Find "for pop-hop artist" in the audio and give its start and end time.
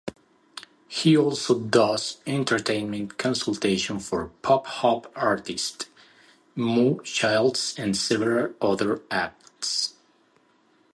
3.99-5.89